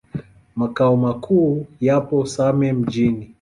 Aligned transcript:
Makao 0.55 0.97
makuu 0.97 1.65
yapo 1.79 2.25
Same 2.25 2.73
Mjini. 2.73 3.29